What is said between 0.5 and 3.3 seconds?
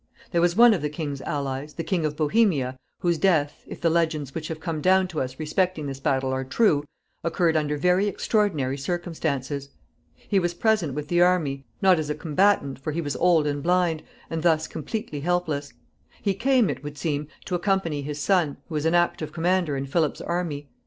one of the king's allies, the King of Bohemia, whose